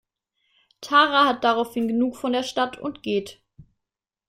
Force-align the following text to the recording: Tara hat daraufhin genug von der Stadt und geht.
Tara 0.81 1.27
hat 1.27 1.43
daraufhin 1.43 1.87
genug 1.87 2.17
von 2.17 2.33
der 2.33 2.41
Stadt 2.41 2.79
und 2.79 3.03
geht. 3.03 3.39